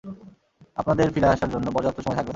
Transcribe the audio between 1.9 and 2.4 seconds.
সময় থাকবে না।